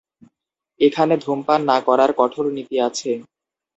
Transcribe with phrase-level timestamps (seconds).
[0.79, 3.11] এখানে ধূমপান না করার কঠোর নীতি আছে।